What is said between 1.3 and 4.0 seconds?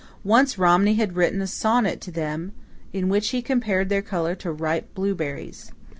a sonnet to them in which he compared